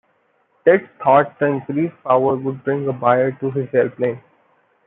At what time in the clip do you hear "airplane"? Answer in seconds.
3.71-4.19